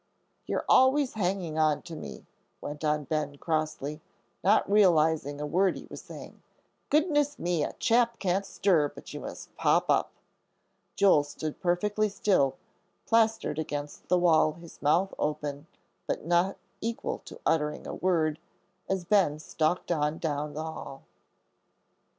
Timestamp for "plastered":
13.05-13.59